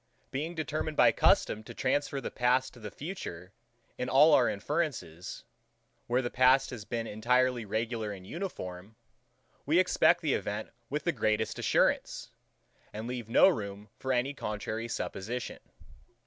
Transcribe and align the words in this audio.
Being 0.31 0.55
determined 0.55 0.97
by 0.97 1.11
custom 1.11 1.61
to 1.63 1.75
transfer 1.75 2.19
the 2.19 2.31
past 2.31 2.73
to 2.73 2.79
the 2.79 2.89
future, 2.89 3.53
in 3.99 4.09
all 4.09 4.33
our 4.33 4.49
inferences; 4.49 5.43
where 6.07 6.23
the 6.23 6.31
past 6.31 6.71
has 6.71 6.85
been 6.85 7.05
entirely 7.05 7.65
regular 7.65 8.11
and 8.11 8.25
uniform, 8.25 8.95
we 9.63 9.77
expect 9.77 10.21
the 10.21 10.33
event 10.33 10.71
with 10.89 11.03
the 11.03 11.11
greatest 11.11 11.59
assurance, 11.59 12.31
and 12.91 13.05
leave 13.05 13.29
no 13.29 13.47
room 13.47 13.89
for 13.99 14.11
any 14.11 14.33
contrary 14.33 14.87
supposition. 14.87 15.59